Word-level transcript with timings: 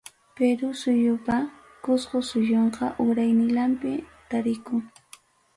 Perú 0.35 0.69
suyupa, 0.81 1.35
Cusco 1.83 2.17
suyunqa 2.29 2.85
urayninlanpi 3.05 3.91
tarikun. 4.29 4.81